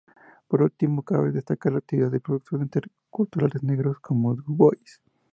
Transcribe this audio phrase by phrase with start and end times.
[0.47, 4.99] Por último, cabe destacar la actividad y producción de intelectuales negros como Du Bois.